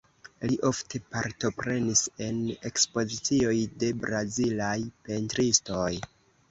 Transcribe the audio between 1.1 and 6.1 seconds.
partoprenis en ekspozicioj de brazilaj pentristoj.